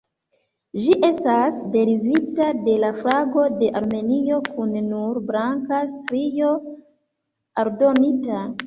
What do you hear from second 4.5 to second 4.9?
kun